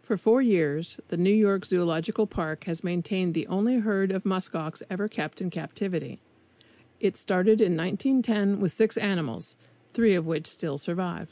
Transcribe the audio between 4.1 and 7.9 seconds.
of musk ox ever kept in captivity. It started in